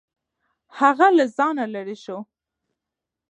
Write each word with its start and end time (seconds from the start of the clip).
هغه 0.79 1.07
له 1.17 1.25
ځانه 1.37 1.65
لرې 1.73 1.97
شو. 2.03 2.17